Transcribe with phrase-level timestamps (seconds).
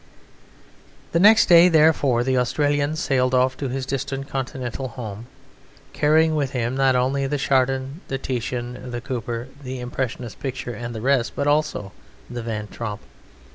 [1.11, 5.27] The next day, therefore, the Australian sailed off to his distant continental home,
[5.93, 10.95] carrying with him not only the Chardin, the Titian, the Cooper, the impressionist picture, and
[10.95, 11.91] the rest, but also
[12.31, 13.01] the Van Tromp.